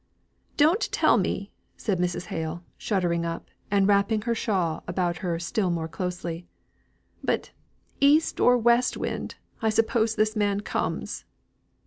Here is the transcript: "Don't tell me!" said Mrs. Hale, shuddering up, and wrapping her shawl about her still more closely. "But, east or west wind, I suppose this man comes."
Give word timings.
"Don't 0.57 0.81
tell 0.91 1.15
me!" 1.15 1.51
said 1.77 1.99
Mrs. 1.99 2.25
Hale, 2.33 2.63
shuddering 2.75 3.23
up, 3.23 3.49
and 3.69 3.87
wrapping 3.87 4.23
her 4.23 4.33
shawl 4.33 4.83
about 4.87 5.17
her 5.17 5.37
still 5.37 5.69
more 5.69 5.87
closely. 5.87 6.47
"But, 7.23 7.51
east 7.99 8.39
or 8.39 8.57
west 8.57 8.97
wind, 8.97 9.35
I 9.61 9.69
suppose 9.69 10.15
this 10.15 10.35
man 10.35 10.61
comes." 10.61 11.25